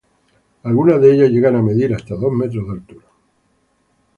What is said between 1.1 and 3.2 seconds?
ellas llegan a medir hasta dos metros de altura.